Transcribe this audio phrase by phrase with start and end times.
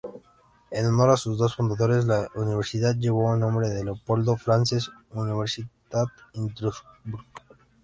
[0.71, 6.83] En honor a sus dos fundadores, la universidad lleva el nombre de "Leopold-Franzens-Universität Innsbruck".